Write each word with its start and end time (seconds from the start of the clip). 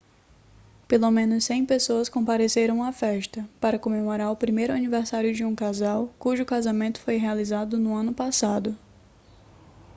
pelo 0.87 1.11
menos 1.11 1.43
100 1.43 1.67
pessoas 1.67 2.09
compareceram 2.09 2.81
à 2.83 2.91
festa 2.91 3.47
para 3.59 3.77
comemorar 3.77 4.31
o 4.31 4.35
primeiro 4.35 4.73
aniversário 4.73 5.31
de 5.31 5.45
um 5.45 5.53
casal 5.53 6.11
cujo 6.17 6.43
casamento 6.43 6.99
foi 6.99 7.17
realizado 7.17 7.77
no 7.77 7.93
ano 7.95 8.11
passado 8.11 8.75